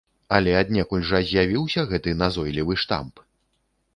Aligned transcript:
Але 0.35 0.53
аднекуль 0.61 1.03
жа 1.09 1.19
з'явіўся 1.31 1.85
гэты 1.93 2.15
назойлівы 2.23 2.79
штамп? 2.85 3.13